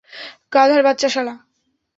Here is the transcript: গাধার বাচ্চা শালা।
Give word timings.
গাধার 0.53 0.81
বাচ্চা 0.83 1.09
শালা। 1.09 1.35